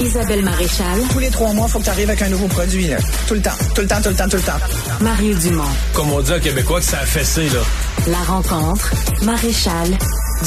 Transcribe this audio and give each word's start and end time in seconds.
Isabelle 0.00 0.42
Maréchal. 0.44 1.00
Tous 1.12 1.18
les 1.18 1.30
trois 1.30 1.52
mois, 1.52 1.66
il 1.68 1.72
faut 1.72 1.78
que 1.78 1.84
tu 1.84 1.90
arrives 1.90 2.08
avec 2.08 2.22
un 2.22 2.28
nouveau 2.28 2.48
produit. 2.48 2.88
Là. 2.88 2.96
Tout 3.28 3.34
le 3.34 3.42
temps, 3.42 3.50
tout 3.74 3.80
le 3.82 3.86
temps, 3.86 4.00
tout 4.02 4.08
le 4.10 4.14
temps, 4.16 4.28
tout 4.28 4.36
le 4.36 4.42
temps. 4.42 4.58
Mario 5.00 5.34
Dumont. 5.36 5.62
Comme 5.92 6.10
on 6.12 6.20
dit 6.20 6.32
en 6.32 6.40
québécois 6.40 6.80
que 6.80 6.86
ça 6.86 6.98
a 7.00 7.06
fessé, 7.06 7.48
là. 7.48 7.60
La 8.08 8.18
rencontre. 8.18 8.90
Maréchal 9.22 9.88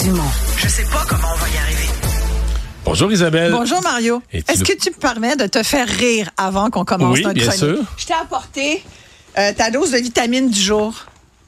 Dumont. 0.03 0.23
Je 0.57 0.67
sais 0.67 0.83
pas 0.83 1.03
comment 1.07 1.27
on 1.33 1.37
va 1.37 1.47
y 1.49 1.57
arriver. 1.57 1.89
Bonjour 2.85 3.11
Isabelle. 3.11 3.51
Bonjour 3.51 3.81
Mario. 3.83 4.21
Est-ce 4.31 4.63
que 4.63 4.73
tu 4.77 4.89
me 4.91 4.95
permets 4.95 5.35
de 5.35 5.47
te 5.47 5.63
faire 5.63 5.87
rire 5.87 6.29
avant 6.37 6.69
qu'on 6.69 6.85
commence 6.85 7.13
Oui, 7.15 7.23
notre 7.23 7.33
bien 7.35 7.47
chronique? 7.47 7.75
sûr. 7.77 7.83
Je 7.97 8.05
t'ai 8.05 8.13
apporté 8.13 8.83
euh, 9.37 9.51
ta 9.53 9.71
dose 9.71 9.91
de 9.91 9.97
vitamine 9.97 10.49
du 10.49 10.59
jour. 10.59 10.93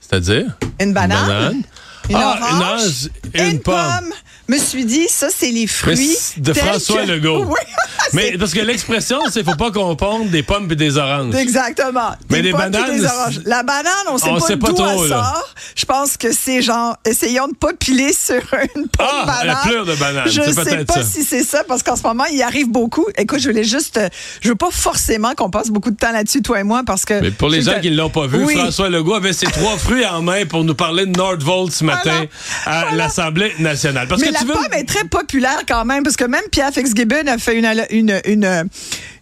C'est-à-dire? 0.02 0.46
Une 0.80 0.94
banane. 0.94 1.28
banane. 1.28 1.62
Une 2.10 2.16
Ah, 2.16 2.36
orange, 2.40 2.50
une 2.52 2.62
orange 2.62 3.10
et 3.36 3.48
une 3.52 3.60
pomme. 3.60 4.14
Me 4.50 4.58
suis 4.58 4.84
dit, 4.84 5.08
ça, 5.08 5.28
c'est 5.30 5.52
les 5.52 5.68
fruits. 5.68 6.18
de 6.38 6.54
François 6.54 7.04
que- 7.06 7.12
Legault. 7.12 7.46
Oui, 7.50 7.60
Mais 8.14 8.36
parce 8.40 8.54
que 8.54 8.62
l'expression, 8.62 9.20
c'est 9.32 9.44
faut 9.46 9.56
pas 9.56 9.70
qu'on 9.72 9.96
ponde 9.96 10.30
des 10.32 10.42
pommes 10.42 10.68
et 10.72 10.76
des 10.76 10.98
oranges. 10.98 11.36
Exactement. 11.36 12.12
Mais 12.32 12.42
Des 12.42 12.52
bananes, 12.52 12.98
des 13.00 13.06
oranges. 13.06 13.42
La 13.46 13.62
banane, 13.62 13.92
on 14.10 14.18
sait 14.18 14.30
on 14.30 14.40
pas 14.40 14.40
sait 14.40 14.58
pas 14.58 14.74
trop, 14.74 15.04
elle 15.04 15.10
là. 15.12 15.18
sort. 15.24 15.49
Je 15.76 15.86
pense 15.86 16.18
que 16.18 16.32
c'est 16.32 16.62
genre, 16.62 16.98
essayons 17.06 17.48
de 17.48 17.56
pas 17.56 17.74
piler 17.74 18.14
sur 18.14 18.42
une 18.76 18.88
pomme 18.88 19.08
Ah, 19.12 19.26
banane. 19.26 19.48
la 19.48 19.56
pleure 19.70 19.86
de 19.86 19.96
banane, 19.96 20.28
Je 20.28 20.42
c'est 20.42 20.54
sais 20.54 20.86
pas 20.86 20.94
ça. 20.96 21.04
si 21.04 21.24
c'est 21.24 21.44
ça, 21.44 21.64
parce 21.68 21.84
qu'en 21.84 21.96
ce 21.96 22.04
moment, 22.04 22.26
il 22.26 22.42
arrive 22.42 22.70
beaucoup. 22.70 23.06
Écoute, 23.18 23.40
je 23.40 23.50
voulais 23.50 23.64
juste, 23.64 24.00
je 24.42 24.50
veux 24.50 24.56
pas 24.56 24.72
forcément 24.72 25.34
qu'on 25.36 25.50
passe 25.50 25.70
beaucoup 25.70 25.92
de 25.92 25.96
temps 25.98 26.12
là-dessus, 26.12 26.42
toi 26.42 26.60
et 26.60 26.64
moi, 26.64 26.84
parce 26.86 27.06
que. 27.06 27.20
Mais 27.22 27.32
pour 27.32 27.50
les 27.50 27.62
gens 27.62 27.74
te- 27.76 27.80
qui 27.82 27.92
ne 27.92 27.96
l'ont 27.98 28.10
pas 28.10 28.28
vu, 28.28 28.44
Oui. 28.44 28.56
François 28.56 28.90
Legault 28.90 29.16
avait 29.16 29.34
ses 29.34 29.48
trois 29.48 29.78
fruits 29.78 30.06
en 30.06 30.22
main 30.22 30.46
pour 30.46 30.64
nous 30.64 30.76
parler 30.76 31.06
de 31.06 31.12
Nordvolt 31.18 31.72
ce 31.72 31.84
matin 31.84 32.26
à 32.66 32.82
Voilà. 32.82 32.96
l'Assemblée 32.98 33.54
nationale. 33.60 34.08
Parce 34.08 34.22
Mais 34.22 34.28
que 34.28 34.34
la 34.34 34.40
tu 34.40 34.46
veux... 34.46 34.54
pomme 34.54 34.74
est 34.74 34.84
très 34.88 35.04
populaire 35.06 35.62
quand 35.68 35.86
même, 35.86 36.04
parce 36.04 36.16
que 36.16 36.26
même 36.26 36.44
Pierre 36.52 36.72
Fitzgibbon 36.74 37.28
a 37.28 37.38
fait 37.38 37.58
une, 37.58 37.70
une, 37.92 38.22
une, 38.26 38.70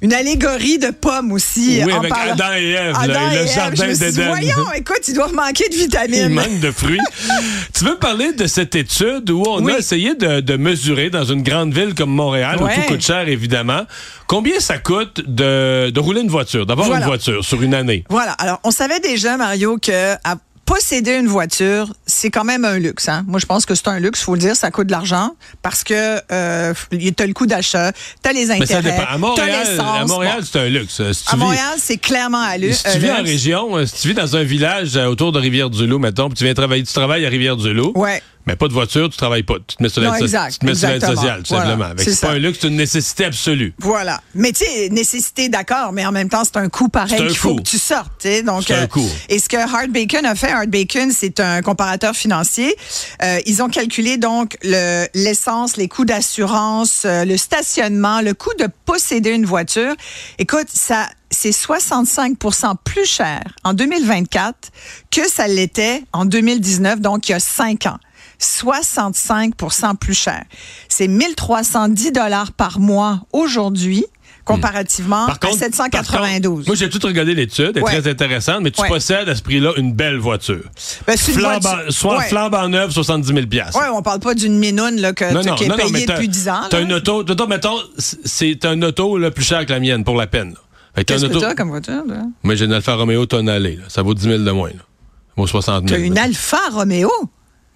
une 0.01 0.13
allégorie 0.13 0.77
de 0.77 0.91
pommes 0.91 1.31
aussi. 1.31 1.81
Oui, 1.85 1.91
en 1.93 1.99
avec 1.99 2.09
parlant- 2.09 2.33
Adam 2.33 2.53
et 2.57 2.69
Ève, 2.71 2.91
là, 2.93 2.99
Adam 3.01 3.31
et 3.31 3.35
le 3.35 3.41
Ève. 3.41 3.53
jardin 3.53 3.87
d'Éden. 3.93 4.27
Voyons, 4.27 4.71
écoute, 4.75 5.01
ils 5.07 5.13
doivent 5.13 5.33
manquer 5.33 5.69
de 5.69 5.73
Il 5.75 5.79
vitamines. 5.81 6.29
manque 6.29 6.59
de 6.59 6.71
fruits. 6.71 6.99
tu 7.73 7.83
veux 7.85 7.97
parler 7.97 8.33
de 8.33 8.45
cette 8.47 8.75
étude 8.75 9.29
où 9.29 9.43
on 9.47 9.63
Oui. 9.63 9.73
a 9.73 9.77
essayé 9.79 10.15
de, 10.15 10.39
de 10.39 10.55
mesurer 10.57 11.09
dans 11.09 11.23
une 11.25 11.41
grande 11.43 11.73
ville 11.73 11.93
comme 11.95 12.11
Montréal, 12.11 12.57
où 12.61 12.65
Ouais. 12.65 12.75
tout 12.75 12.81
coûte 12.93 13.01
cher 13.01 13.27
évidemment, 13.27 13.81
combien 14.27 14.59
ça 14.59 14.77
coûte 14.77 15.21
de, 15.25 15.89
de 15.89 15.99
rouler 15.99 16.21
une 16.21 16.29
voiture, 16.29 16.65
d'avoir 16.65 16.87
Voilà. 16.87 17.01
une 17.05 17.07
voiture 17.09 17.43
sur 17.43 17.61
une 17.61 17.73
année? 17.73 18.03
Voilà. 18.09 18.33
Alors, 18.33 18.59
on 18.63 18.71
savait 18.71 18.99
déjà, 18.99 19.37
Mario, 19.37 19.77
que 19.81 20.13
à 20.23 20.35
posséder 20.67 21.13
une 21.15 21.27
voiture, 21.27 21.93
c'est 22.05 22.29
quand 22.29 22.43
même 22.43 22.65
un 22.65 22.77
luxe. 22.77 23.07
Hein? 23.09 23.23
Moi, 23.25 23.39
je 23.39 23.45
pense 23.47 23.65
que 23.65 23.73
c'est 23.73 23.87
un 23.87 23.99
luxe, 23.99 24.21
faut 24.21 24.33
le 24.35 24.39
dire, 24.39 24.55
ça 24.55 24.69
coûte 24.69 24.85
de 24.87 24.91
l'argent 24.91 25.31
parce 25.63 25.83
que 25.83 26.19
euh, 26.31 26.73
t'as 27.15 27.25
le 27.25 27.33
coût 27.33 27.47
d'achat, 27.47 27.91
t'as 28.21 28.33
les 28.33 28.45
Mais 28.47 28.65
ça 28.65 28.77
intérêts. 28.79 29.03
À 29.09 29.17
Montréal, 29.17 29.65
à 29.79 30.05
Montréal 30.05 30.43
c'est 30.43 30.59
un 30.59 30.67
luxe. 30.69 31.01
Si 31.13 31.23
tu 31.25 31.33
À 31.33 31.37
Montréal, 31.37 31.73
c'est 31.77 31.97
clairement 31.97 32.41
à 32.43 32.57
lu- 32.57 32.73
Si 32.73 32.83
tu 32.83 32.89
un 32.89 32.97
vis 32.99 33.09
en 33.11 33.17
luxe. 33.19 33.29
région, 33.29 33.77
euh, 33.77 33.85
si 33.85 34.01
tu 34.01 34.07
vis 34.09 34.13
dans 34.13 34.35
un 34.35 34.43
village 34.43 34.97
euh, 34.97 35.05
autour 35.07 35.31
de 35.31 35.39
Rivière-du-Loup, 35.39 35.99
mettons, 35.99 36.27
puis 36.27 36.37
tu 36.37 36.43
viens 36.43 36.53
travailler, 36.53 36.83
tu 36.83 36.93
travailles 36.93 37.25
à 37.25 37.29
Rivière-du-Loup, 37.29 37.93
Ouais. 37.95 38.21
Mais 38.47 38.55
pas 38.55 38.67
de 38.67 38.73
voiture, 38.73 39.09
tu 39.09 39.17
travailles 39.17 39.43
pas. 39.43 39.55
Tu 39.67 39.75
te 39.75 39.83
mets 39.83 39.89
sur 39.89 40.01
l'aide 40.01 40.13
so- 40.17 40.23
exact, 40.25 40.53
tu 40.53 40.59
te 40.59 40.65
mets 40.65 40.75
sur 40.75 40.87
l'aide 40.89 41.05
sociale, 41.05 41.43
tout 41.43 41.53
Voilà, 41.53 41.71
simplement. 41.71 41.93
C'est 41.97 42.21
pas 42.21 42.31
un 42.31 42.37
luxe, 42.39 42.59
c'est 42.61 42.67
une 42.69 42.75
nécessité 42.77 43.25
absolue. 43.25 43.73
Voilà. 43.79 44.21
Mais 44.33 44.51
tu 44.51 44.65
sais, 44.65 44.89
nécessité, 44.89 45.49
d'accord, 45.49 45.91
mais 45.93 46.05
en 46.05 46.11
même 46.11 46.29
temps, 46.29 46.43
c'est 46.43 46.57
un 46.57 46.69
coût 46.69 46.89
pareil 46.89 47.17
qu'il 47.27 47.35
faut 47.37 47.49
coût. 47.49 47.55
que 47.57 47.69
tu 47.69 47.77
sortes. 47.77 48.11
tu 48.19 48.27
sais. 48.29 48.43
Donc, 48.43 48.63
C'est 48.67 48.75
un 48.75 48.87
coût. 48.87 49.07
Et 49.29 49.39
ce 49.39 49.49
que 49.49 49.57
Hard 49.57 49.91
Bacon 49.91 50.25
a 50.25 50.35
fait, 50.35 50.49
Hard 50.51 50.69
Bacon, 50.69 51.11
c'est 51.11 51.39
un 51.39 51.61
comparateur 51.61 52.15
financier. 52.15 52.75
Euh, 53.23 53.39
ils 53.45 53.61
ont 53.61 53.69
calculé 53.69 54.17
donc 54.17 54.57
le- 54.63 55.05
l'essence, 55.13 55.75
les 55.77 55.87
coûts 55.87 56.05
d'assurance, 56.05 57.03
euh, 57.05 57.25
le 57.25 57.35
stationnement, 57.37 58.21
le 58.21 58.33
coût 58.33 58.53
de 58.59 58.67
posséder 58.85 59.31
une 59.31 59.45
voiture. 59.45 59.93
Écoute, 60.39 60.67
ça. 60.73 61.07
C'est 61.29 61.51
65 61.51 62.37
plus 62.85 63.05
cher 63.05 63.41
en 63.65 63.73
2024 63.73 64.69
que 65.11 65.27
ça 65.29 65.47
l'était 65.49 66.03
en 66.13 66.23
2019, 66.23 67.01
donc 67.01 67.27
il 67.27 67.33
y 67.33 67.35
a 67.35 67.39
cinq 67.41 67.85
ans. 67.85 67.97
65% 68.39 69.95
plus 69.97 70.13
cher. 70.13 70.43
C'est 70.89 71.07
1310 71.07 72.11
dollars 72.11 72.51
par 72.51 72.79
mois 72.79 73.21
aujourd'hui, 73.33 74.05
comparativement 74.45 75.25
Par 75.25 75.39
contre, 75.39 75.55
à 75.55 75.59
792. 75.59 76.41
par 76.41 76.55
contre, 76.57 76.67
moi, 76.67 76.75
j'ai 76.75 76.89
tout 76.89 77.05
regardé 77.05 77.35
l'étude, 77.35 77.71
elle 77.75 77.79
est 77.79 77.83
Ouais. 77.85 77.99
très 77.99 78.09
intéressante, 78.09 78.59
mais 78.61 78.71
tu 78.71 78.81
Ouais. 78.81 78.87
possèdes 78.87 79.27
à 79.27 79.35
ce 79.35 79.41
prix-là 79.41 79.73
une 79.77 79.93
belle 79.93 80.17
voiture. 80.17 80.63
Ben, 81.05 81.13
une 81.13 81.17
Flambant, 81.33 81.59
voiture- 81.59 81.93
soit 81.93 82.17
Ouais. 82.19 82.27
flambant 82.29 82.69
neuve, 82.69 82.91
70 82.91 83.33
000 83.33 83.47
piastres. 83.47 83.77
Ouais, 83.77 83.87
on 83.93 84.01
parle 84.01 84.19
pas 84.21 84.33
d'une 84.35 84.57
minoune 84.57 85.01
là, 85.01 85.11
que, 85.13 85.25
Non, 85.33 85.43
non, 85.43 85.55
qui 85.55 85.65
est 85.65 85.67
non, 85.67 85.75
payée 85.75 86.05
t'as- 86.05 86.13
depuis 86.13 86.29
10 86.29 86.47
ans. 86.47 86.61
T'as 86.69 86.81
une 86.81 86.93
auto, 86.93 87.23
t'as- 87.23 87.45
mettons, 87.45 87.75
c'est 87.97 88.63
un 88.65 88.81
auto 88.83 89.17
là, 89.17 89.31
plus 89.31 89.43
cher 89.43 89.65
que 89.65 89.73
la 89.73 89.79
mienne, 89.81 90.03
pour 90.05 90.15
la 90.15 90.27
peine. 90.27 90.53
t'as 90.95 91.03
Qu'est-ce 91.03 91.25
une 91.25 91.31
que 91.31 91.37
auto- 91.37 91.45
t'as 91.45 91.53
comme 91.55 91.69
voiture? 91.69 92.03
là? 92.07 92.23
Moi, 92.41 92.55
j'ai 92.55 92.65
une 92.65 92.73
Alfa 92.73 92.95
Romeo 92.95 93.25
Tonale, 93.27 93.63
là. 93.63 93.83
Ça 93.89 94.01
vaut 94.01 94.13
10 94.15 94.23
000 94.23 94.39
de 94.43 94.51
moins, 94.51 94.69
là. 94.69 94.75
Ça 94.77 95.33
vaut 95.35 95.45
60 95.47 95.85
T'as 95.87 95.95
000. 95.95 96.07
une 96.07 96.15
là. 96.15 96.23
Alfa 96.23 96.57
Romeo? 96.71 97.11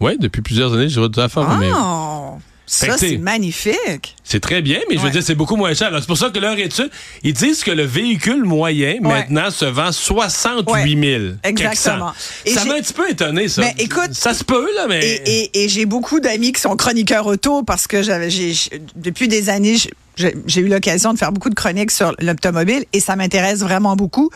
Oui, 0.02 0.18
depuis 0.18 0.42
plusieurs 0.42 0.74
années, 0.74 0.90
j'ai 0.90 1.08
du 1.08 1.20
Alfa 1.20 1.42
Romeo. 1.42 1.74
Oh! 1.78 2.40
Fait 2.68 2.88
Ça, 2.88 2.98
c'est 2.98 3.18
magnifique. 3.18 4.16
C'est 4.32 4.40
très 4.40 4.62
bien, 4.62 4.80
mais 4.90 4.96
je 4.96 5.00
veux 5.02 5.08
Ouais. 5.08 5.12
dire, 5.12 5.24
c'est 5.24 5.36
beaucoup 5.36 5.58
moins 5.58 5.74
cher. 5.74 5.88
Alors, 5.90 6.00
C'est 6.00 6.08
pour 6.08 6.18
ça 6.18 6.30
que 6.30 6.40
leur 6.40 6.58
étude, 6.58 6.90
ils 7.22 7.34
disent 7.34 7.66
que 7.66 7.72
le 7.72 7.84
véhicule 7.84 8.44
moyen, 8.46 8.96
maintenant, 9.02 9.52
se 9.52 9.66
vend 9.66 9.92
68 9.92 11.00
000. 11.20 11.24
Exactement. 11.44 12.14
Et 12.46 12.54
ça 12.54 12.64
m'a 12.64 12.76
un 12.76 12.80
petit 12.80 12.94
peu 12.94 13.10
étonné, 13.10 13.50
ça. 13.50 13.62
Mais 13.62 13.76
écoute- 13.78 14.14
Ça 14.14 14.34
se 14.34 14.46
peut, 14.46 14.70
là, 14.76 14.86
mais... 14.88 15.06
Et, 15.06 15.42
et- 15.42 15.64
et 15.66 15.70
j'ai 15.70 15.86
beaucoup 15.86 16.22
d'amis 16.22 16.54
qui 16.54 16.62
sont 16.62 16.78
chroniqueurs 16.78 17.28
auto 17.28 17.64
parce 17.64 17.88
que 17.88 18.02
j'avais, 18.04 18.30
j'ai- 18.30 18.54
depuis 18.96 19.28
des 19.28 19.50
années, 19.50 19.76
j'ai- 20.16 20.62
eu 20.62 20.68
l'occasion 20.68 21.12
de 21.14 21.18
faire 21.20 21.32
beaucoup 21.34 21.50
de 21.50 21.56
chroniques 21.56 21.92
sur 21.92 22.16
l'automobile 22.20 22.86
et 22.94 23.00
ça 23.02 23.18
m'intéresse 23.18 23.60
vraiment 23.60 23.96
beaucoup. 23.98 24.30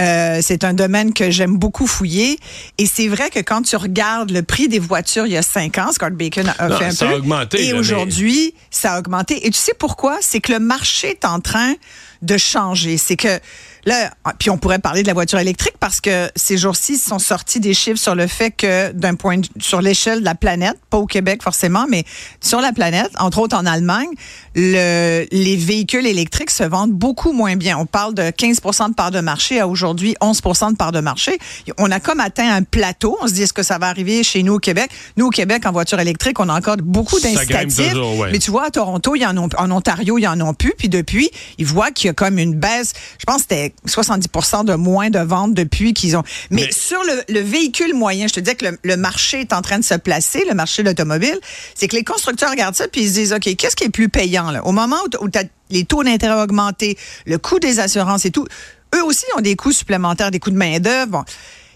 Euh, 0.00 0.38
c'est 0.40 0.64
un 0.64 0.72
domaine 0.72 1.12
que 1.12 1.30
j'aime 1.30 1.58
beaucoup 1.58 1.86
fouiller. 1.86 2.38
Et 2.78 2.86
c'est 2.86 3.08
vrai 3.08 3.28
que 3.28 3.40
quand 3.40 3.60
tu 3.60 3.76
regardes 3.76 4.30
le 4.30 4.42
prix 4.42 4.66
des 4.68 4.78
voitures 4.78 5.26
il 5.26 5.32
y 5.32 5.36
a 5.36 5.42
cinq 5.42 5.76
ans, 5.76 5.92
Scott 5.92 6.14
Bacon 6.14 6.50
a 6.58 6.68
Non, 6.68 6.78
fait 6.78 6.84
un 6.86 6.90
ça 6.92 7.06
peu. 7.06 7.12
a 7.12 7.16
augmenté, 7.18 7.62
Et 7.62 7.72
mais- 7.72 7.78
aujourd'hui, 7.78 8.54
ça 8.70 8.94
a 8.94 8.98
augmenté. 9.00 9.21
Et 9.30 9.50
tu 9.50 9.58
sais 9.58 9.74
pourquoi? 9.74 10.18
C'est 10.20 10.40
que 10.40 10.52
le 10.52 10.58
marché 10.58 11.10
est 11.10 11.24
en 11.24 11.40
train 11.40 11.74
de 12.22 12.36
changer. 12.36 12.96
C'est 12.96 13.16
que 13.16 13.40
là, 13.84 14.12
ah, 14.24 14.32
puis 14.38 14.50
on 14.50 14.58
pourrait 14.58 14.78
parler 14.78 15.02
de 15.02 15.06
la 15.08 15.14
voiture 15.14 15.38
électrique 15.38 15.74
parce 15.80 16.00
que 16.00 16.30
ces 16.36 16.56
jours-ci 16.56 16.96
sont 16.96 17.18
sortis 17.18 17.60
des 17.60 17.74
chiffres 17.74 17.98
sur 17.98 18.14
le 18.14 18.26
fait 18.26 18.50
que 18.50 18.92
d'un 18.92 19.14
point 19.14 19.38
de, 19.38 19.48
sur 19.60 19.80
l'échelle 19.82 20.20
de 20.20 20.24
la 20.24 20.34
planète, 20.34 20.76
pas 20.90 20.98
au 20.98 21.06
Québec 21.06 21.42
forcément, 21.42 21.86
mais 21.88 22.04
sur 22.40 22.60
la 22.60 22.72
planète, 22.72 23.10
entre 23.18 23.38
autres 23.38 23.56
en 23.56 23.66
Allemagne, 23.66 24.08
le, 24.54 25.26
les 25.32 25.56
véhicules 25.56 26.06
électriques 26.06 26.50
se 26.50 26.62
vendent 26.64 26.92
beaucoup 26.92 27.32
moins 27.32 27.56
bien. 27.56 27.78
On 27.78 27.86
parle 27.86 28.14
de 28.14 28.30
15 28.30 28.60
de 28.60 28.94
part 28.94 29.10
de 29.10 29.20
marché 29.20 29.60
à 29.60 29.66
aujourd'hui 29.66 30.14
11 30.20 30.40
de 30.72 30.76
part 30.76 30.92
de 30.92 31.00
marché. 31.00 31.38
On 31.78 31.90
a 31.90 32.00
comme 32.00 32.20
atteint 32.20 32.52
un 32.54 32.62
plateau. 32.62 33.16
On 33.22 33.26
se 33.26 33.32
dit 33.32 33.42
est-ce 33.42 33.52
que 33.52 33.62
ça 33.62 33.78
va 33.78 33.88
arriver 33.88 34.22
chez 34.22 34.42
nous 34.42 34.54
au 34.54 34.58
Québec? 34.58 34.90
Nous 35.16 35.26
au 35.26 35.30
Québec 35.30 35.66
en 35.66 35.72
voiture 35.72 35.98
électrique, 36.00 36.38
on 36.40 36.48
a 36.48 36.54
encore 36.56 36.76
beaucoup 36.76 37.16
d'incitatifs. 37.20 37.92
ouais. 38.18 38.32
Mais 38.32 38.38
tu 38.38 38.50
vois, 38.50 38.66
à 38.66 38.70
Toronto, 38.70 39.14
il 39.16 39.20
y 39.22 39.26
en, 39.26 39.36
ont- 39.38 39.48
en 39.56 39.70
Ontario, 39.70 40.18
il 40.18 40.22
y 40.22 40.28
en 40.28 40.40
ont 40.40 40.54
plus. 40.54 40.74
Puis 40.76 40.88
depuis, 40.88 41.30
ils 41.58 41.66
voient 41.66 41.90
qu'il 41.90 42.06
y 42.06 42.10
a 42.10 42.14
comme 42.14 42.38
une 42.38 42.54
baisse. 42.54 42.92
Je 43.18 43.24
pense 43.24 43.36
que 43.38 43.42
c'était 43.50 43.71
70% 43.86 44.64
de 44.64 44.74
moins 44.74 45.10
de 45.10 45.18
ventes 45.18 45.54
depuis 45.54 45.94
qu'ils 45.94 46.16
ont. 46.16 46.22
Mais, 46.50 46.62
Mais- 46.66 46.72
sur 46.72 47.02
le, 47.04 47.22
le 47.32 47.40
véhicule 47.40 47.94
moyen, 47.94 48.26
je 48.26 48.34
te 48.34 48.40
disais 48.40 48.54
que 48.54 48.66
le, 48.66 48.78
le 48.82 48.96
marché 48.96 49.40
est 49.40 49.52
en 49.52 49.62
train 49.62 49.78
de 49.78 49.84
se 49.84 49.94
placer, 49.94 50.44
le 50.48 50.54
marché 50.54 50.82
de 50.82 50.88
l'automobile. 50.88 51.38
C'est 51.74 51.88
que 51.88 51.96
les 51.96 52.04
constructeurs 52.04 52.50
regardent 52.50 52.74
ça 52.74 52.88
puis 52.88 53.02
ils 53.02 53.08
se 53.08 53.14
disent, 53.14 53.32
OK, 53.32 53.54
qu'est-ce 53.56 53.76
qui 53.76 53.84
est 53.84 53.90
plus 53.90 54.08
payant? 54.08 54.50
Là? 54.50 54.64
Au 54.66 54.72
moment 54.72 54.96
où, 55.20 55.24
où 55.24 55.28
t'as 55.28 55.44
les 55.70 55.84
taux 55.84 56.02
d'intérêt 56.04 56.34
ont 56.34 56.42
augmenté, 56.42 56.98
le 57.26 57.38
coût 57.38 57.58
des 57.58 57.80
assurances 57.80 58.24
et 58.24 58.30
tout, 58.30 58.46
eux 58.94 59.04
aussi 59.04 59.24
ont 59.36 59.40
des 59.40 59.56
coûts 59.56 59.72
supplémentaires, 59.72 60.30
des 60.30 60.38
coûts 60.38 60.50
de 60.50 60.56
main-d'œuvre. 60.56 61.10
Bon. 61.10 61.24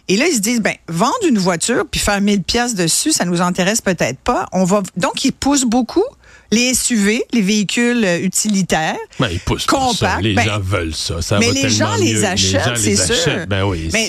Et 0.09 0.17
là, 0.17 0.29
ils 0.29 0.35
se 0.37 0.41
disent, 0.41 0.61
ben, 0.61 0.75
vendre 0.89 1.17
une 1.27 1.39
voiture 1.39 1.85
puis 1.91 1.99
faire 2.01 2.21
1000 2.21 2.43
pièces 2.43 2.75
dessus, 2.75 3.13
ça 3.13 3.25
nous 3.25 3.41
intéresse 3.41 3.81
peut-être 3.81 4.19
pas. 4.21 4.47
On 4.53 4.65
va, 4.65 4.83
donc, 4.97 5.25
ils 5.25 5.33
poussent 5.33 5.65
beaucoup 5.65 6.05
les 6.53 6.75
SUV, 6.75 7.25
les 7.33 7.41
véhicules 7.43 8.05
euh, 8.05 8.21
utilitaires. 8.21 8.97
Ben, 9.19 9.29
ils 9.33 9.41
poussent 9.41 9.67
pour 9.67 9.93
ça. 9.95 10.07
compacts. 10.11 10.23
Les 10.23 10.35
Ben, 10.35 10.45
gens 10.45 10.61
veulent 10.61 10.95
ça. 10.95 11.21
ça 11.21 11.39
mais 11.41 11.49
va 11.49 11.53
les 11.53 11.69
gens 11.69 11.97
les 11.97 12.25
achètent, 12.25 12.65
gens 12.65 12.77
c'est 12.77 12.97
sûr. 12.97 13.47
Ben 13.49 13.65
oui, 13.65 13.89
mais 13.93 14.07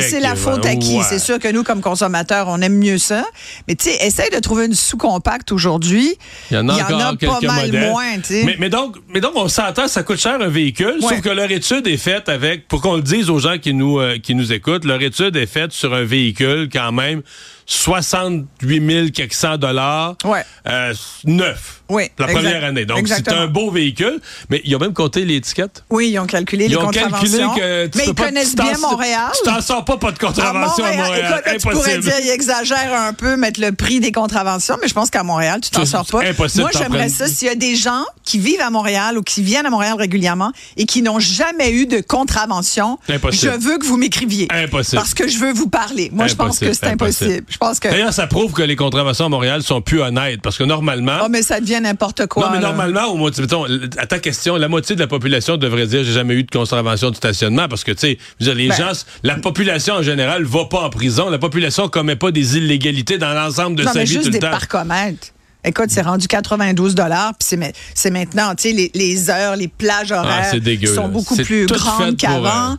c'est 0.00 0.20
la 0.20 0.36
faute 0.36 0.64
à 0.66 0.76
qui? 0.76 0.96
ouais. 0.98 1.02
C'est 1.08 1.18
sûr 1.18 1.38
que 1.40 1.48
nous, 1.50 1.64
comme 1.64 1.80
consommateurs, 1.80 2.46
on 2.48 2.60
aime 2.60 2.76
mieux 2.78 2.98
ça. 2.98 3.24
Mais 3.66 3.74
tu 3.74 3.90
sais, 3.90 3.96
essaye 4.06 4.30
de 4.30 4.38
trouver 4.38 4.66
une 4.66 4.74
sous-compacte 4.74 5.50
aujourd'hui. 5.50 6.14
Il 6.50 6.54
y 6.54 6.58
en 6.60 6.68
a 6.68 6.74
encore 6.74 6.98
pas 6.98 7.16
quelques 7.16 7.42
mal 7.44 7.66
modèles. 7.66 7.90
moins. 7.90 8.04
Mais, 8.30 8.56
mais 8.60 8.68
donc, 8.68 8.96
mais 9.12 9.20
donc, 9.20 9.32
on 9.34 9.48
s'entend, 9.48 9.88
ça 9.88 10.02
coûte 10.04 10.20
cher 10.20 10.40
un 10.40 10.48
véhicule, 10.48 10.98
Ouais. 11.02 11.08
sauf 11.16 11.20
que 11.22 11.28
leur 11.30 11.50
étude 11.50 11.86
est 11.88 11.96
faite 11.96 12.28
avec, 12.28 12.68
pour 12.68 12.80
qu'on 12.82 12.94
le 12.96 13.02
dise 13.02 13.30
aux 13.30 13.40
gens 13.40 13.58
qui 13.58 13.74
nous, 13.74 13.98
euh, 13.98 14.18
qui 14.22 14.34
nous 14.36 14.52
écoutent, 14.52 14.84
leur 14.84 15.02
étude 15.02 15.34
est 15.36 15.46
faite 15.46 15.72
sur 15.72 15.92
un 15.92 16.04
véhicule 16.04 16.68
quand 16.72 16.92
même 16.92 17.22
68 17.66 18.90
000 18.90 19.06
quelques 19.14 19.32
cents 19.34 19.56
dollars 19.56 20.16
Ouais. 20.24 20.44
euh, 20.66 20.94
neuf. 21.24 21.82
Oui, 21.90 22.04
La 22.18 22.26
exact. 22.26 22.40
première 22.40 22.64
année. 22.64 22.86
Donc, 22.86 23.06
c'est 23.08 23.28
un 23.28 23.46
beau 23.46 23.70
véhicule, 23.70 24.20
mais 24.48 24.60
ils 24.64 24.74
ont 24.74 24.78
même 24.78 24.94
compté 24.94 25.24
l'étiquette. 25.24 25.84
Oui, 25.90 26.10
ils 26.12 26.18
ont 26.18 26.26
calculé 26.26 26.64
Ils 26.64 26.70
les 26.70 26.76
ont 26.78 26.88
calculé 26.88 27.10
contraventions. 27.10 27.54
que 27.54 27.86
tu 27.88 27.98
mais 27.98 28.04
ils 28.06 28.14
connaissent 28.14 28.56
bien 28.56 28.78
Montréal. 28.78 29.30
Tu 29.34 29.42
t'en 29.50 29.60
sors 29.60 29.84
pas, 29.84 29.96
pas 29.98 30.12
de 30.12 30.18
contravention 30.18 30.84
à 30.84 30.92
Montréal. 30.92 31.18
écoute, 31.18 31.46
là, 31.46 31.52
tu 31.52 31.58
pourrais 31.68 31.74
Impossible. 31.76 32.02
dire, 32.04 32.14
ils 32.24 32.30
exagèrent 32.30 32.94
un 32.94 33.12
peu, 33.12 33.36
mettre 33.36 33.60
le 33.60 33.72
prix 33.72 34.00
des 34.00 34.12
contraventions, 34.12 34.76
mais 34.80 34.88
je 34.88 34.94
pense 34.94 35.10
qu'à 35.10 35.22
Montréal, 35.22 35.60
tu 35.60 35.70
t'en 35.70 35.84
sors 35.84 36.06
pas. 36.06 36.22
impossible 36.24 36.62
Moi, 36.62 36.70
j'aimerais 36.72 37.08
ça 37.10 37.26
s'il 37.26 37.48
y 37.48 37.50
a 37.50 37.54
des 37.54 37.76
gens 37.76 38.04
qui 38.24 38.38
vivent 38.38 38.60
à 38.62 38.70
Montréal 38.70 39.18
ou 39.18 39.22
qui 39.22 39.42
viennent 39.42 39.66
à 39.66 39.70
Montréal 39.70 39.96
régulièrement 39.98 40.52
et 40.76 40.86
qui 40.86 41.02
n'ont 41.02 41.18
jamais 41.20 41.70
eu 41.72 41.86
de 41.86 42.00
contravention. 42.00 42.98
Impossible. 43.08 43.52
Je 43.52 43.58
veux 43.58 43.78
que 43.78 43.84
vous 43.86 43.96
m'écriviez. 43.96 44.48
Impossible. 44.50 44.96
Parce 44.96 45.14
que 45.14 45.28
je 45.28 45.38
veux 45.38 45.52
vous 45.52 45.68
parler. 45.68 46.10
Moi, 46.12 46.26
je 46.28 46.34
pense 46.34 46.58
que 46.58 46.72
c'est 46.72 46.86
Impossible, 46.86 47.24
impossible. 47.26 47.46
Je 47.50 47.56
pense 47.58 47.78
que. 47.80 47.88
D'ailleurs, 47.88 48.12
ça 48.12 48.26
prouve 48.26 48.52
que 48.52 48.62
les 48.62 48.76
contraventions 48.76 49.26
à 49.26 49.28
Montréal 49.28 49.62
sont 49.62 49.80
plus 49.80 50.00
honnêtes. 50.00 50.40
Parce 50.42 50.56
que 50.58 50.64
normalement. 50.64 51.18
Oh, 51.24 51.28
mais 51.28 51.42
ça 51.42 51.60
devient 51.74 51.82
n'importe 51.82 52.26
quoi. 52.26 52.46
non, 52.46 52.50
mais 52.52 52.60
là. 52.60 52.68
normalement, 52.68 53.04
au 53.12 53.16
moins, 53.16 53.30
mettons, 53.38 53.64
à 53.98 54.06
ta 54.06 54.18
question, 54.18 54.56
la 54.56 54.68
moitié 54.68 54.94
de 54.96 55.00
la 55.00 55.06
population 55.06 55.56
devrait 55.56 55.86
dire 55.86 56.04
j'ai 56.04 56.12
jamais 56.12 56.34
eu 56.34 56.44
de 56.44 56.50
contravention 56.50 57.10
de 57.10 57.16
stationnement 57.16 57.68
parce 57.68 57.84
que, 57.84 57.92
tu 57.92 57.98
sais, 58.00 58.18
les 58.40 58.68
Ben. 58.68 58.76
gens, 58.76 58.92
la 59.22 59.36
population 59.36 59.94
en 59.94 60.02
général 60.02 60.44
va 60.44 60.64
pas 60.66 60.80
en 60.80 60.90
prison. 60.90 61.30
La 61.30 61.38
population 61.38 61.88
commet 61.88 62.16
pas 62.16 62.30
des 62.30 62.56
illégalités 62.56 63.18
dans 63.18 63.32
l'ensemble 63.34 63.76
de 63.76 63.82
Non, 63.84 63.92
sa 63.92 63.98
mais 64.00 64.04
vie 64.04 64.12
juste 64.12 64.24
tout 64.24 64.30
des 64.30 64.38
le 64.38 64.42
temps. 64.44 64.50
parcomètres. 64.50 65.28
Écoute, 65.66 65.86
c'est 65.88 66.02
rendu 66.02 66.28
92 66.28 66.94
dollars, 66.94 67.32
puis 67.38 67.46
c'est 67.48 67.56
ma- 67.56 67.72
c'est 67.94 68.10
maintenant, 68.10 68.54
tu 68.54 68.64
sais, 68.68 68.72
les, 68.74 68.90
les 68.94 69.30
heures, 69.30 69.56
les 69.56 69.68
plages 69.68 70.12
horaires 70.12 70.50
Ah, 70.52 70.58
dégueu, 70.58 70.94
sont 70.94 71.08
beaucoup 71.08 71.36
plus 71.36 71.64
grandes 71.66 72.16
qu'avant. 72.18 72.76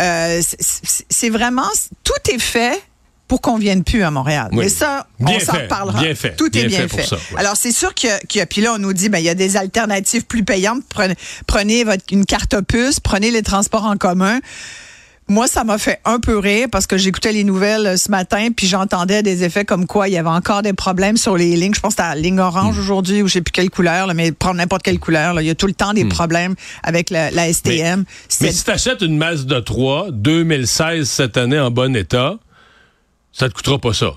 Euh, 0.00 0.40
c'est- 0.40 0.56
c'est 0.60 1.04
c'est 1.10 1.30
vraiment, 1.30 1.66
tout 2.04 2.32
est 2.32 2.38
fait 2.38 2.80
pour 3.28 3.40
qu'on 3.42 3.58
vienne 3.58 3.84
plus 3.84 4.02
à 4.02 4.10
Montréal. 4.10 4.48
Oui. 4.52 4.58
Mais 4.64 4.68
ça, 4.68 5.06
Bien 5.20 5.36
on 5.36 5.40
s'en 5.40 5.52
bien 6.00 6.14
fait, 6.14 6.34
Tout 6.36 6.48
bien 6.50 6.62
est 6.64 6.66
bien 6.68 6.78
fait 6.80 6.86
pour 6.88 7.00
fait. 7.00 7.06
ça, 7.06 7.16
ouais. 7.16 7.38
Alors, 7.38 7.56
c'est 7.56 7.72
sûr 7.72 7.92
qu'il 7.94 8.08
y 8.08 8.12
a- 8.12 8.18
qu'il 8.20 8.38
y 8.38 8.42
a, 8.42 8.46
puis 8.46 8.62
là, 8.62 8.72
on 8.74 8.78
nous 8.78 8.92
dit, 8.94 9.08
ben, 9.08 9.18
il 9.18 9.24
y 9.24 9.28
a 9.28 9.34
des 9.34 9.56
alternatives 9.56 10.24
plus 10.26 10.42
payantes. 10.44 10.82
Prenez, 10.88 11.14
prenez 11.46 11.84
votre, 11.84 12.04
une 12.10 12.24
carte 12.24 12.54
opus, 12.54 13.00
prenez 13.00 13.30
les 13.30 13.42
transports 13.42 13.84
en 13.84 13.96
commun. 13.96 14.40
Moi, 15.30 15.46
ça 15.46 15.62
m'a 15.62 15.76
fait 15.76 16.00
un 16.06 16.20
peu 16.20 16.38
rire 16.38 16.68
parce 16.72 16.86
que 16.86 16.96
j'écoutais 16.96 17.32
les 17.32 17.44
nouvelles 17.44 17.86
euh, 17.86 17.96
ce 17.98 18.10
matin, 18.10 18.48
puis 18.56 18.66
j'entendais 18.66 19.22
des 19.22 19.44
effets 19.44 19.66
comme 19.66 19.86
quoi 19.86 20.08
il 20.08 20.14
y 20.14 20.16
avait 20.16 20.30
encore 20.30 20.62
des 20.62 20.72
problèmes 20.72 21.18
sur 21.18 21.36
les 21.36 21.54
lignes. 21.54 21.74
Je 21.74 21.80
pense 21.80 21.96
que 21.96 22.02
c'était 22.02 22.14
la 22.14 22.18
ligne 22.18 22.40
orange 22.40 22.76
Hmm. 22.76 22.80
aujourd'hui, 22.80 23.20
ou 23.20 23.28
je 23.28 23.34
sais 23.34 23.42
plus 23.42 23.52
quelle 23.52 23.68
couleur, 23.68 24.06
là, 24.06 24.14
mais 24.14 24.32
prendre 24.32 24.54
n'importe 24.56 24.82
quelle 24.84 24.98
couleur. 24.98 25.34
là. 25.34 25.42
Il 25.42 25.46
y 25.46 25.50
a 25.50 25.54
tout 25.54 25.66
le 25.66 25.74
temps 25.74 25.92
des 25.92 26.06
problèmes 26.06 26.54
avec 26.82 27.10
la, 27.10 27.30
la 27.30 27.52
STM. 27.52 28.00
Mais 28.00 28.04
C'est- 28.30 28.52
si 28.52 28.64
tu 28.64 28.70
achètes 28.70 29.02
une 29.02 29.18
Mazda 29.18 29.60
3 29.60 30.06
2016 30.12 31.10
cette 31.10 31.36
année 31.36 31.60
en 31.60 31.70
bon 31.70 31.94
état, 31.94 32.38
ça 33.32 33.48
te 33.48 33.54
coûtera 33.54 33.78
pas 33.78 33.92
ça. 33.92 34.12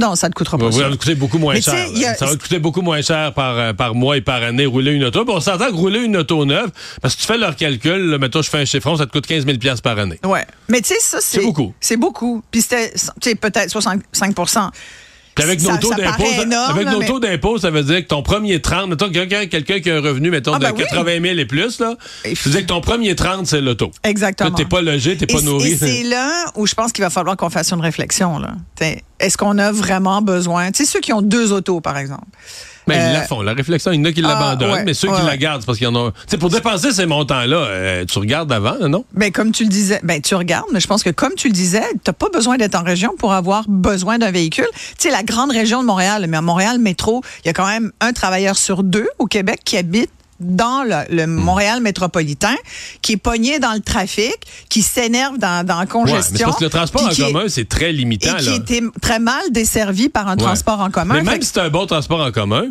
Non, 0.00 0.16
ça 0.16 0.26
ne 0.26 0.32
te 0.32 0.38
coûtera 0.38 0.58
Ça 0.58 0.64
pas 0.64 0.70
va 0.70 0.82
ça. 0.82 0.90
te 0.90 0.96
coûter 0.96 1.14
beaucoup 1.14 1.38
moins 1.38 1.54
Mais 1.54 1.62
cher. 1.62 1.74
a-. 1.74 2.14
Ça 2.16 2.26
va 2.26 2.32
te 2.34 2.42
coûter 2.42 2.58
beaucoup 2.58 2.82
moins 2.82 3.00
cher 3.00 3.32
par, 3.32 3.56
euh, 3.56 3.72
par 3.72 3.94
mois 3.94 4.16
et 4.16 4.20
par 4.20 4.42
année 4.42 4.66
rouler 4.66 4.90
une 4.90 5.04
auto. 5.04 5.24
Puis 5.24 5.32
on 5.32 5.38
s'entend 5.40 5.68
que 5.70 5.76
rouler 5.76 6.00
une 6.00 6.16
auto 6.16 6.44
neuve, 6.44 6.70
parce 7.00 7.14
que 7.14 7.20
tu 7.20 7.26
fais 7.28 7.38
leur 7.38 7.54
calcul, 7.54 8.10
là, 8.10 8.18
mettons, 8.18 8.42
je 8.42 8.50
fais 8.50 8.58
un 8.58 8.64
chiffron, 8.64 8.96
ça 8.96 9.06
te 9.06 9.12
coûte 9.12 9.26
15 9.26 9.46
000 9.46 9.56
par 9.82 9.96
année. 10.00 10.18
Ouais. 10.24 10.44
Mais 10.68 10.80
tu 10.80 10.88
sais, 10.94 11.00
ça, 11.00 11.18
c'est. 11.20 11.38
C'est 11.38 11.44
beaucoup. 11.44 11.74
C'est 11.80 11.96
beaucoup. 11.96 12.42
Puis 12.50 12.62
c'était, 12.62 12.92
tu 12.92 12.98
sais, 13.22 13.34
peut-être 13.36 13.70
65 13.70 14.34
Puis 15.34 15.44
avec 15.44 15.60
nos 15.62 15.76
taux 15.78 15.92
d'impôt, 15.94 16.24
ça- 16.24 16.42
énorme, 16.42 16.70
avec 16.74 16.84
là, 16.86 16.92
nos 16.92 16.98
mais- 17.00 17.06
taux 17.06 17.18
d'impôt, 17.20 17.58
ça 17.58 17.70
veut 17.70 17.82
dire 17.82 17.96
que 18.02 18.06
ton 18.08 18.22
premier 18.22 18.60
30, 18.60 18.88
mettons 18.90 19.10
quelqu'un 19.10 19.46
qui 19.80 19.90
a 19.90 19.96
un 19.96 20.00
revenu, 20.00 20.30
mettons, 20.30 20.54
Ah, 20.54 20.58
de 20.58 20.64
ben 20.64 20.72
oui. 20.76 20.84
80 20.84 21.20
000 21.22 21.38
et 21.38 21.44
plus, 21.44 21.80
là, 21.80 21.94
ça 22.22 22.30
veut 22.44 22.50
dire 22.52 22.60
que 22.60 22.66
ton 22.66 22.80
premier 22.80 23.14
30, 23.16 23.46
c'est 23.46 23.60
l'auto. 23.60 23.90
Exactement. 24.04 24.50
Là, 24.50 24.54
t'es 24.56 24.64
pas 24.64 24.80
logé, 24.80 25.16
t'es 25.16 25.26
pas 25.26 25.40
nourri. 25.40 25.76
C'est 25.76 26.04
là 26.04 26.46
où 26.54 26.66
je 26.66 26.74
pense 26.74 26.92
qu'il 26.92 27.02
va 27.02 27.10
falloir 27.10 27.36
qu'on 27.36 27.50
fasse 27.50 27.72
une 27.72 27.80
réflexion. 27.80 28.38
là. 28.38 28.52
Est-ce 29.20 29.36
qu'on 29.38 29.58
a 29.58 29.72
vraiment 29.72 30.22
besoin? 30.22 30.70
Tu 30.70 30.84
sais, 30.84 30.90
ceux 30.90 31.00
qui 31.00 31.12
ont 31.12 31.22
deux 31.22 31.52
autos, 31.52 31.80
par 31.80 31.96
exemple. 31.98 32.24
Mais 32.86 32.96
ils 32.96 33.00
Euh, 33.00 33.12
la 33.14 33.22
font. 33.22 33.42
La 33.42 33.54
réflexion, 33.54 33.92
il 33.92 33.98
y 33.98 34.00
en 34.00 34.04
a 34.04 34.12
qui 34.12 34.22
ah, 34.24 34.28
l'abandonnent, 34.28 34.72
ouais, 34.72 34.84
mais 34.84 34.94
ceux 34.94 35.08
ouais, 35.08 35.18
qui 35.18 35.26
la 35.26 35.36
gardent, 35.36 35.64
parce 35.64 35.78
qu'il 35.78 35.86
y 35.86 35.90
en 35.90 35.94
a. 35.96 36.10
Tu 36.10 36.16
sais, 36.28 36.38
pour 36.38 36.50
dépenser 36.50 36.92
ces 36.92 37.06
montants-là, 37.06 37.56
euh, 37.56 38.04
tu 38.04 38.18
regardes 38.18 38.52
avant, 38.52 38.76
non? 38.88 39.04
Ben, 39.14 39.30
comme 39.32 39.52
tu 39.52 39.64
le 39.64 39.68
disais, 39.70 40.00
ben, 40.02 40.20
tu 40.20 40.34
regardes, 40.34 40.66
mais 40.72 40.80
je 40.80 40.86
pense 40.86 41.02
que 41.02 41.10
comme 41.10 41.34
tu 41.34 41.48
le 41.48 41.54
disais, 41.54 41.84
tu 41.92 41.98
n'as 42.08 42.12
pas 42.12 42.28
besoin 42.32 42.56
d'être 42.56 42.74
en 42.74 42.82
région 42.82 43.12
pour 43.18 43.32
avoir 43.32 43.64
besoin 43.68 44.18
d'un 44.18 44.30
véhicule. 44.30 44.68
Tu 44.98 45.08
sais, 45.08 45.10
la 45.10 45.22
grande 45.22 45.50
région 45.50 45.80
de 45.82 45.86
Montréal, 45.86 46.26
mais 46.28 46.36
à 46.36 46.42
Montréal 46.42 46.78
métro, 46.78 47.22
il 47.44 47.46
y 47.46 47.50
a 47.50 47.52
quand 47.52 47.66
même 47.66 47.92
un 48.00 48.12
travailleur 48.12 48.56
sur 48.56 48.82
deux 48.82 49.08
au 49.18 49.26
Québec 49.26 49.60
qui 49.64 49.76
habite 49.76 50.10
dans 50.44 50.82
le, 50.84 51.14
le 51.16 51.26
Montréal 51.26 51.80
métropolitain, 51.80 52.54
qui 53.02 53.12
est 53.12 53.16
pogné 53.16 53.58
dans 53.58 53.72
le 53.72 53.80
trafic, 53.80 54.34
qui 54.68 54.82
s'énerve 54.82 55.38
dans, 55.38 55.64
dans 55.66 55.74
la 55.76 55.80
Ouais, 55.80 55.86
congestion. 55.86 56.32
mais 56.38 56.44
parce 56.44 56.58
que 56.58 56.64
le 56.64 56.70
transport 56.70 57.04
en 57.04 57.10
est- 57.10 57.20
commun, 57.20 57.44
c'est 57.48 57.68
très 57.68 57.90
Et 57.90 57.92
limitant. 57.92 58.36
qui 58.36 58.46
là. 58.46 58.54
était 58.56 58.82
très 59.00 59.18
mal 59.18 59.42
desservi 59.50 60.08
par 60.08 60.28
un 60.28 60.32
Ouais. 60.36 60.42
transport 60.44 60.80
en 60.80 60.90
commun. 60.90 61.14
Mais 61.14 61.20
Fait 61.20 61.30
même 61.30 61.38
que- 61.40 61.44
si 61.44 61.52
c'est 61.54 61.60
un 61.60 61.70
bon 61.70 61.86
transport 61.86 62.20
en 62.20 62.30
commun, 62.32 62.66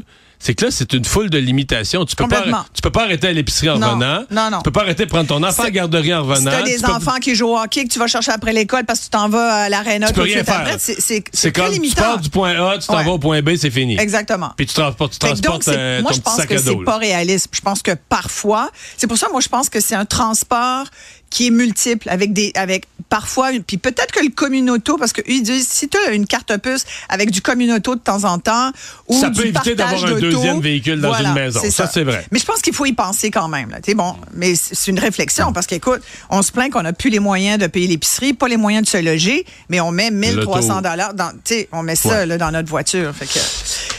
c'est 0.46 0.56
que 0.56 0.66
là, 0.66 0.72
c'est 0.72 0.92
une 0.92 1.06
foule 1.06 1.30
de 1.30 1.38
limitations. 1.38 2.04
Tu 2.04 2.18
peux 2.18 2.28
pas, 2.28 2.44
tu 2.74 2.82
peux 2.82 2.90
pas 2.90 3.04
arrêter 3.04 3.28
à 3.28 3.32
l'épicerie 3.32 3.70
en 3.70 3.78
Non, 3.80 3.92
revenant. 3.92 4.26
non, 4.30 4.50
non. 4.52 4.58
Tu 4.58 4.64
peux 4.64 4.72
pas 4.72 4.82
arrêter 4.82 5.06
de 5.06 5.10
prendre 5.10 5.26
ton 5.28 5.42
enfant 5.42 5.62
à 5.64 5.66
la 5.68 5.72
garderie 5.72 6.14
en 6.14 6.22
Si 6.24 6.30
revenant. 6.30 6.52
t'as 6.52 6.64
des 6.64 6.76
Tu 6.76 6.82
peux- 6.82 6.92
enfants 6.92 7.16
qui 7.22 7.34
jouent 7.34 7.48
au 7.52 7.58
hockey, 7.58 7.86
que 7.86 7.90
tu 7.94 7.98
vas 7.98 8.08
chercher 8.08 8.34
après 8.34 8.52
l'école 8.52 8.84
parce 8.84 9.00
que 9.00 9.06
tu 9.06 9.10
t'en 9.12 9.30
vas 9.30 9.54
à 9.64 9.70
l'aréna 9.70 10.08
Tu 10.08 10.14
peux 10.14 10.22
rien 10.24 10.44
faire. 10.44 10.68
c'est- 10.80 11.52
comme 11.54 11.68
tu 11.68 11.72
limitant. 11.74 12.02
pars 12.02 12.20
du 12.20 12.30
point 12.30 12.52
A, 12.56 12.78
tu 12.78 12.88
t'en 12.88 12.98
Ouais. 12.98 13.06
vas 13.06 13.12
au 13.12 13.20
point 13.20 13.42
B, 13.42 13.56
c'est 13.56 13.72
fini. 13.72 13.98
Exactement. 13.98 14.52
Puis 14.58 14.66
tu 14.66 14.74
transportes, 14.74 15.14
tu 15.14 15.20
que 15.20 15.26
donc, 15.28 15.36
transportes 15.42 15.64
c'est- 15.64 15.78
euh, 15.78 16.02
moi, 16.02 16.12
ton 16.12 16.18
je 16.18 16.22
pense 16.22 16.36
sac 16.36 16.50
que 16.50 16.58
c'est 16.58 16.76
pas 16.84 16.98
réaliste. 16.98 17.48
Je 17.54 17.62
pense 17.62 17.82
que 17.82 17.92
parfois, 18.10 18.70
c'est 18.98 19.08
pour 19.08 19.18
ça, 19.18 19.28
moi, 19.32 19.40
je 19.40 19.48
pense 19.48 19.70
que 19.70 19.80
c'est 19.80 19.96
un 19.96 20.06
transport 20.06 20.86
qui 21.30 21.48
est 21.48 21.52
multiple 21.52 22.10
avec 22.10 22.32
des, 22.34 22.52
avec 22.54 22.86
parfois, 23.10 23.50
puis 23.66 23.78
peut-être 23.78 24.12
que 24.12 24.20
le 24.24 24.30
communauto, 24.30 24.98
parce 24.98 25.14
qu'eux, 25.14 25.24
ils 25.28 25.42
disent, 25.42 25.68
si 25.68 25.90
tu 25.90 25.98
as 25.98 26.12
une 26.12 26.28
carte 26.28 26.56
puce 26.58 26.86
avec 27.10 27.32
du 27.32 27.42
communauto 27.42 27.96
de 27.96 28.00
temps 28.02 28.24
en 28.26 28.38
temps, 28.38 28.72
ou 29.08 29.20
Ça 29.20 29.30
du 29.30 29.42
peut 29.42 29.48
éviter 29.48 29.74
d'avoir 29.76 30.04
un 30.06 30.12
d'auto, 30.12 30.33
deuxième 30.34 30.62
véhicule 30.62 31.02
dans 31.02 31.10
voilà, 31.10 31.30
une 31.30 31.36
maison. 31.36 31.62
Ça, 31.70 31.88
c'est 31.92 32.04
vrai. 32.04 32.26
Mais 32.32 32.40
je 32.40 32.46
pense 32.46 32.62
qu'il 32.62 32.74
faut 32.74 32.86
y 32.86 32.94
penser 32.94 33.32
quand 33.32 33.48
même, 33.48 33.70
là. 33.70 33.78
Bon, 33.96 34.16
mais 34.34 34.56
c'est 34.56 34.92
une 34.92 35.00
réflexion, 35.00 35.54
parce 35.54 35.68
qu'écoute, 35.68 36.02
on 36.30 36.42
se 36.42 36.52
plaint 36.52 36.72
qu'on 36.72 36.82
n'a 36.84 36.94
plus 36.94 37.10
les 37.10 37.20
moyens 37.20 37.60
de 37.60 37.68
payer 37.68 37.88
l'épicerie, 37.88 38.34
pas 38.34 38.48
les 38.48 38.58
moyens 38.58 38.86
de 38.86 38.90
se 38.90 38.98
loger, 38.98 39.46
mais 39.70 39.80
on 39.82 39.92
met 39.92 40.12
1300 40.12 40.82
dollars 40.82 41.14
dans, 41.14 41.32
on 41.72 41.84
met 41.84 41.96
ça, 41.96 42.10
Ouais. 42.10 42.26
là, 42.26 42.38
dans 42.38 42.52
notre 42.52 42.70
voiture. 42.70 43.14
Fait 43.16 43.26
que, 43.26 43.40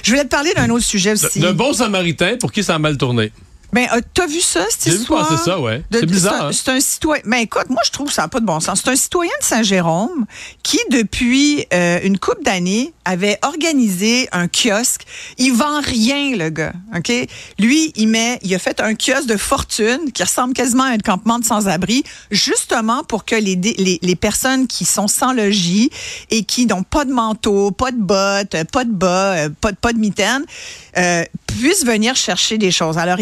je 0.02 0.10
voulais 0.10 0.24
te 0.24 0.28
parler 0.28 0.52
d'un 0.54 0.68
autre 0.70 0.84
sujet 0.84 1.12
aussi. 1.12 1.40
D'un 1.40 1.52
bon 1.52 1.72
samaritain 1.72 2.36
pour 2.38 2.52
qui 2.52 2.62
ça 2.62 2.74
a 2.74 2.78
mal 2.78 2.96
tourné. 2.96 3.32
Ben, 3.74 3.88
euh, 3.92 4.00
t'as 4.14 4.26
vu 4.26 4.40
ça, 4.40 4.64
cette 4.70 4.84
J'ai 4.84 4.90
vu 4.92 4.96
histoire? 5.02 5.28
passer 5.28 5.42
ça, 5.44 5.58
ouais. 5.60 5.82
C'est 5.92 6.06
bizarre, 6.06 6.54
C'est 6.54 6.68
un, 6.68 6.74
hein? 6.74 6.76
un 6.76 6.80
citoyen. 6.80 7.22
Ben, 7.26 7.38
écoute, 7.38 7.68
moi, 7.68 7.82
je 7.84 7.90
trouve 7.90 8.06
que 8.06 8.12
ça 8.12 8.22
n'a 8.22 8.28
pas 8.28 8.38
de 8.40 8.46
bon 8.46 8.60
sens. 8.60 8.80
C'est 8.84 8.90
un 8.90 8.96
citoyen 8.96 9.32
de 9.40 9.44
Saint-Jérôme 9.44 10.26
qui, 10.62 10.78
depuis 10.90 11.66
euh, 11.74 11.98
une 12.04 12.18
couple 12.18 12.44
d'années, 12.44 12.92
avait 13.04 13.38
organisé 13.42 14.28
un 14.32 14.46
kiosque. 14.48 15.02
Il 15.38 15.52
vend 15.52 15.80
rien, 15.82 16.36
le 16.36 16.50
gars. 16.50 16.72
OK? 16.96 17.12
Lui, 17.58 17.92
il 17.96 18.06
met, 18.08 18.38
il 18.42 18.54
a 18.54 18.58
fait 18.58 18.80
un 18.80 18.94
kiosque 18.94 19.26
de 19.26 19.36
fortune 19.36 20.12
qui 20.14 20.22
ressemble 20.22 20.54
quasiment 20.54 20.84
à 20.84 20.90
un 20.90 20.98
campement 20.98 21.38
de 21.40 21.44
sans-abri, 21.44 22.04
justement 22.30 23.02
pour 23.04 23.24
que 23.24 23.34
les, 23.34 23.56
les, 23.56 23.98
les 24.00 24.16
personnes 24.16 24.66
qui 24.68 24.84
sont 24.84 25.08
sans 25.08 25.32
logis 25.32 25.90
et 26.30 26.44
qui 26.44 26.66
n'ont 26.66 26.84
pas 26.84 27.04
de 27.04 27.12
manteau, 27.12 27.72
pas 27.72 27.90
de 27.90 27.98
bottes, 28.00 28.56
pas 28.70 28.84
de 28.84 28.92
bas, 28.92 29.32
euh, 29.34 29.48
pas, 29.60 29.72
de- 29.72 29.76
pas 29.76 29.92
de 29.92 29.98
mitaine, 29.98 30.44
euh, 30.96 31.24
puissent 31.58 31.84
venir 31.84 32.16
chercher 32.16 32.58
des 32.58 32.70
choses. 32.70 32.98
Alors, 32.98 33.18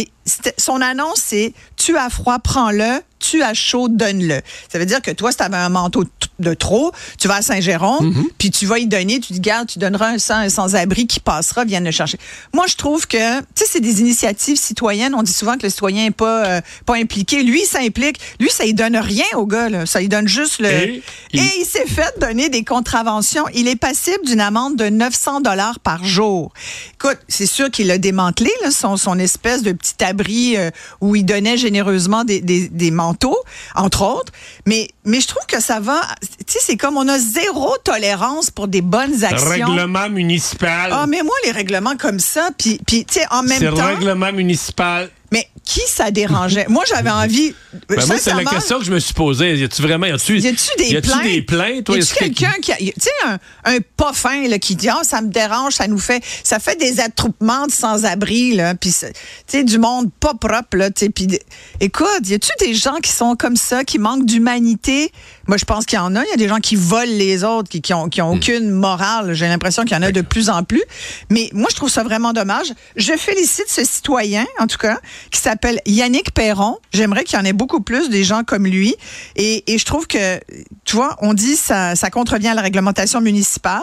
son 0.59 0.81
annonce, 0.81 1.21
c'est 1.25 1.53
tu 1.77 1.97
as 1.97 2.11
froid, 2.11 2.39
prends-le. 2.39 3.01
Tu 3.19 3.43
as 3.43 3.55
chaud, 3.55 3.89
donne-le. 3.89 4.41
Ça 4.71 4.79
veut 4.79 4.87
dire 4.87 5.01
que 5.01 5.13
toi, 5.13 5.31
si 5.31 5.37
tu 5.37 5.45
avais 5.45 5.57
un 5.57 5.69
manteau 5.69 6.05
de 6.43 6.55
trop, 6.55 6.93
tu 7.19 7.29
vas 7.29 7.37
à 7.37 7.43
Saint-Jérôme, 7.43 8.11
Mm-hmm. 8.13 8.25
puis 8.39 8.51
tu 8.51 8.67
vas 8.67 8.79
y 8.79 8.87
donner, 8.87 9.21
tu 9.21 9.33
dis, 9.33 9.41
garde, 9.41 9.69
tu 9.69 9.79
donneras 9.79 10.09
un 10.11 10.19
sans, 10.19 10.37
un 10.37 10.49
sans-abri 10.49 11.07
qui 11.07 11.21
passera, 11.21 11.65
vienne 11.65 11.85
le 11.85 11.91
chercher. 11.91 12.19
Moi, 12.53 12.67
je 12.69 12.77
trouve 12.77 13.07
que, 13.07 13.39
tu 13.41 13.45
sais, 13.55 13.65
c'est 13.69 13.81
des 13.81 14.01
initiatives 14.01 14.57
citoyennes. 14.59 15.15
On 15.15 15.23
dit 15.23 15.33
souvent 15.33 15.57
que 15.57 15.63
le 15.63 15.71
citoyen 15.71 16.05
n'est 16.05 16.11
pas, 16.11 16.45
euh, 16.47 16.61
pas 16.87 16.97
impliqué. 16.97 17.43
Lui, 17.43 17.63
il 17.63 17.67
s'implique. 17.67 18.19
Lui, 18.41 18.51
ça 18.51 18.65
lui 18.65 18.75
donne 18.75 18.97
rien 18.97 19.25
au 19.37 19.47
gars, 19.47 19.69
là. 19.69 19.87
Ça 19.87 20.01
lui 20.01 20.09
donne 20.09 20.29
juste 20.29 20.59
le. 20.61 20.69
Et 20.69 20.83
Et 20.95 21.03
il- 21.35 21.53
il, 21.61 21.65
s'est 21.65 21.87
fait 21.87 22.13
donner 22.21 22.49
des 22.49 22.65
contraventions. 22.65 23.45
Il 23.55 23.69
est 23.69 23.77
passible 23.77 24.25
d'une 24.27 24.41
amende 24.41 24.77
de 24.77 24.89
900 24.89 25.41
dollars 25.41 25.79
par 25.81 26.05
jour. 26.05 26.53
Écoute, 26.95 27.19
c'est 27.29 27.47
sûr 27.47 27.71
qu'il 27.71 27.91
a 27.91 27.99
démantelé 27.99 28.51
là, 28.63 28.71
son, 28.71 28.97
son 28.97 29.19
espèce 29.19 29.63
de 29.63 29.73
petit 29.73 30.03
abri 30.05 30.57
euh, 30.57 30.71
où 31.01 31.15
il 31.17 31.25
donnait 31.25 31.57
généreusement 31.57 32.25
des, 32.25 32.41
des, 32.41 32.69
des 32.69 32.91
manteaux, 32.91 33.39
entre 33.75 34.03
autres. 34.03 34.33
Mais, 34.67 34.89
mais 35.05 35.21
je 35.21 35.29
trouve 35.29 35.47
que 35.47 35.61
ça 35.61 35.81
va. 35.81 36.01
Tu 36.39 36.55
sais, 36.55 36.59
c'est 36.63 36.77
comme 36.77 36.97
on 36.97 37.09
a 37.09 37.19
zéro 37.19 37.77
tolérance 37.85 38.51
pour 38.51 38.69
des 38.69 38.83
bonnes 38.83 39.25
actions. 39.25 39.49
Règlement 39.49 40.09
municipal. 40.09 40.91
Ah, 40.93 41.07
mais 41.07 41.23
moi, 41.23 41.35
les 41.45 41.53
règlements 41.53 41.97
comme 41.97 42.19
ça, 42.19 42.51
puis, 42.59 42.81
puis 42.87 43.05
tu 43.05 43.21
sais, 43.21 43.27
en 43.31 43.43
même 43.43 43.59
c'est 43.59 43.71
temps. 43.71 43.87
règlement 43.87 44.33
municipal. 44.33 45.11
Mais 45.31 45.49
qui 45.65 45.81
ça 45.87 46.11
dérangeait? 46.11 46.67
moi, 46.69 46.85
j'avais 46.89 47.11
envie. 47.11 47.55
Ben 47.89 48.05
moi, 48.07 48.17
c'est 48.19 48.35
la 48.35 48.45
question 48.45 48.79
que 48.79 48.85
je 48.85 48.93
me 48.93 48.99
suis 48.99 49.15
posée. 49.15 49.55
Y 49.57 49.65
a-tu 49.65 49.81
vraiment. 49.83 50.07
Y 50.07 50.13
a-tu 50.13 50.41
des, 50.41 50.49
y 50.91 51.01
plaintes? 51.01 51.23
des 51.23 51.43
plaintes? 51.43 51.89
Y 51.89 51.93
a-tu 51.93 52.15
que- 52.15 52.19
quelqu'un 52.19 52.53
qui. 52.61 52.73
Tu 52.93 52.93
sais, 53.01 53.11
un, 53.27 53.39
un 53.65 53.79
pas 53.97 54.13
fin 54.13 54.49
là, 54.49 54.59
qui 54.59 54.75
dit 54.77 54.89
Ah, 54.89 55.01
ça 55.05 55.23
me 55.23 55.29
dérange, 55.29 55.75
ça 55.75 55.87
nous 55.87 55.99
fait. 55.99 56.23
Ça 56.43 56.59
fait 56.59 56.77
des 56.77 57.01
attroupements 57.01 57.67
de 57.67 57.73
sans-abri, 57.73 58.55
là. 58.55 58.75
Puis, 58.75 58.93
tu 58.93 59.07
sais, 59.47 59.65
du 59.65 59.79
monde 59.79 60.11
pas 60.21 60.35
propre, 60.35 60.77
là. 60.77 60.91
Puis, 60.91 61.39
écoute, 61.81 62.09
y 62.29 62.35
a-tu 62.35 62.51
des 62.61 62.75
gens 62.75 62.97
qui 63.03 63.13
sont 63.13 63.37
comme 63.37 63.57
ça, 63.57 63.85
qui 63.85 63.99
manquent 63.99 64.27
d'humanité? 64.27 65.13
Moi, 65.47 65.57
je 65.57 65.65
pense 65.65 65.87
qu'il 65.87 65.97
y 65.97 66.01
en 66.01 66.15
a. 66.17 66.25
Il 66.25 66.31
y 66.31 66.35
a 66.35 66.37
des 66.37 66.49
gens 66.49 66.59
qui 66.61 66.77
volent 66.77 67.03
les 67.07 67.45
autres, 67.45 67.69
qui, 67.69 67.81
qui 67.81 67.95
ont, 67.95 68.09
qui 68.09 68.21
ont 68.21 68.33
aucune 68.33 68.71
morale. 68.71 69.33
J'ai 69.35 69.49
l'impression 69.49 69.85
qu'il 69.85 69.93
y 69.97 69.99
en 69.99 70.03
a 70.03 70.13
de 70.13 70.21
plus 70.21 70.51
en 70.51 70.63
plus. 70.65 70.83
Mais 71.31 71.51
moi, 71.53 71.69
je 71.71 71.77
trouve 71.77 71.89
ça 71.91 72.03
vraiment 72.03 72.33
dommage. 72.33 72.73
Je 72.97 73.13
félicite 73.17 73.69
ce 73.69 73.85
citoyen, 73.85 74.47
en 74.59 74.67
tout 74.67 74.79
cas, 74.79 74.99
qui 75.31 75.41
s'appelle 75.41 75.52
Yannick 75.87 76.33
Perron. 76.33 76.79
J'aimerais 76.93 77.25
qu'il 77.25 77.39
y 77.39 77.43
en 77.43 77.45
ait 77.45 77.53
beaucoup 77.53 77.81
plus 77.81 78.09
des 78.11 78.25
gens 78.25 78.43
comme 78.45 78.67
lui. 78.67 78.95
Et, 79.37 79.73
et 79.73 79.79
je 79.79 79.85
trouve 79.85 80.07
que, 80.07 80.39
tu 80.85 80.97
vois, 80.97 81.17
on 81.21 81.35
dit 81.35 81.57
ça, 81.57 81.95
ça 81.97 82.11
contrevient 82.11 82.49
à 82.49 82.55
la 82.55 82.63
réglementation 82.63 83.21
municipale. 83.21 83.83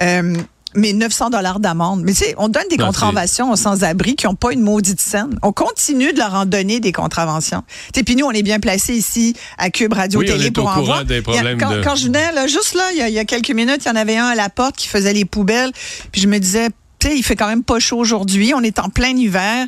Euh, 0.00 0.34
mais 0.76 0.92
900 0.92 1.30
dollars 1.30 1.58
d'amende. 1.58 2.02
Mais 2.04 2.12
tu 2.12 2.18
sais, 2.24 2.34
on 2.38 2.48
donne 2.48 2.62
des 2.70 2.76
Non, 2.76 2.86
contraventions 2.86 3.50
aux 3.50 3.56
sans-abri 3.56 4.14
qui 4.14 4.26
n'ont 4.26 4.36
pas 4.36 4.52
une 4.52 4.60
maudite 4.60 5.00
scène. 5.00 5.36
On 5.42 5.50
continue 5.52 6.12
de 6.12 6.18
leur 6.18 6.32
en 6.34 6.46
donner 6.46 6.78
des 6.78 6.92
contraventions. 6.92 7.64
Tu 7.92 8.04
puis 8.04 8.14
nous, 8.14 8.24
on 8.24 8.30
est 8.30 8.44
bien 8.44 8.60
placés 8.60 8.94
ici 8.94 9.34
à 9.58 9.70
Cube 9.70 9.92
Radio 9.92 10.20
Oui, 10.20 10.26
on 10.30 10.32
Télé 10.34 10.46
est 10.46 10.50
pour 10.52 10.66
au 10.66 10.68
en 10.68 10.82
voir. 10.82 11.04
des 11.04 11.18
a- 11.18 11.56
quand, 11.56 11.70
de- 11.72 11.82
quand 11.82 11.96
je 11.96 12.04
venais, 12.06 12.30
là, 12.30 12.46
juste 12.46 12.74
là, 12.74 12.84
il 12.92 12.98
y, 12.98 13.02
a, 13.02 13.08
il 13.08 13.14
y 13.14 13.18
a 13.18 13.24
quelques 13.24 13.50
minutes, 13.50 13.82
il 13.84 13.88
y 13.88 13.90
en 13.90 13.96
avait 13.96 14.16
un 14.16 14.26
à 14.28 14.36
la 14.36 14.48
porte 14.48 14.76
qui 14.76 14.86
faisait 14.86 15.12
les 15.12 15.24
poubelles. 15.24 15.72
Puis 16.12 16.20
je 16.20 16.28
me 16.28 16.38
disais, 16.38 16.68
tu 17.00 17.08
sais, 17.08 17.16
il 17.16 17.24
fait 17.24 17.34
quand 17.34 17.48
même 17.48 17.64
pas 17.64 17.80
chaud 17.80 17.98
aujourd'hui. 17.98 18.52
On 18.54 18.62
est 18.62 18.78
en 18.78 18.90
plein 18.90 19.08
hiver. 19.16 19.66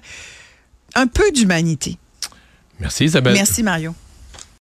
Un 0.94 1.06
peu 1.06 1.30
d'humanité. 1.32 1.96
Merci, 2.80 3.04
Isabelle. 3.04 3.34
Merci, 3.34 3.62
Mario. 3.62 3.94